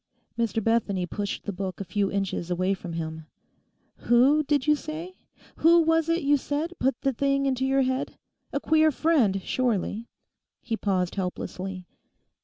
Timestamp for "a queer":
8.51-8.89